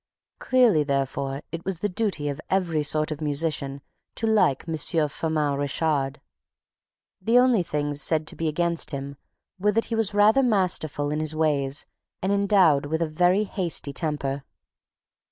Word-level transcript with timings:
Clearly, 0.39 0.81
therefore, 0.81 1.43
it 1.51 1.63
was 1.63 1.81
the 1.81 1.87
duty 1.87 2.27
of 2.27 2.41
every 2.49 2.81
sort 2.81 3.11
of 3.11 3.21
musician 3.21 3.81
to 4.15 4.25
like 4.25 4.67
M. 4.67 4.75
Firmin 4.75 5.59
Richard. 5.59 6.19
The 7.21 7.37
only 7.37 7.61
things 7.61 7.99
to 8.07 8.35
be 8.35 8.45
said 8.47 8.49
against 8.49 8.89
him 8.89 9.17
were 9.59 9.73
that 9.73 9.85
he 9.93 9.95
was 9.95 10.15
rather 10.15 10.41
masterful 10.41 11.11
in 11.11 11.19
his 11.19 11.35
ways 11.35 11.85
and 12.19 12.31
endowed 12.31 12.87
with 12.87 13.03
a 13.03 13.07
very 13.07 13.43
hasty 13.43 13.93
temper. 13.93 14.43